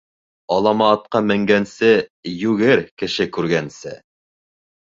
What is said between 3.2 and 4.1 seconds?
күргәнсе.